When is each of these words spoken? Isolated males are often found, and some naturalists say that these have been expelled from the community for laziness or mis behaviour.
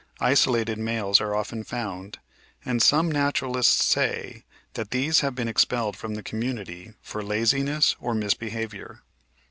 Isolated 0.19 0.79
males 0.79 1.21
are 1.21 1.35
often 1.35 1.63
found, 1.63 2.17
and 2.65 2.81
some 2.81 3.11
naturalists 3.11 3.83
say 3.85 4.43
that 4.73 4.89
these 4.89 5.19
have 5.19 5.35
been 5.35 5.47
expelled 5.47 5.95
from 5.95 6.15
the 6.15 6.23
community 6.23 6.93
for 7.03 7.21
laziness 7.21 7.95
or 7.99 8.15
mis 8.15 8.33
behaviour. 8.33 9.03